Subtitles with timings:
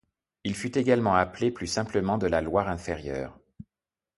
[0.43, 3.37] Il fut également appelé plus simplement de la Loire-Inférieure.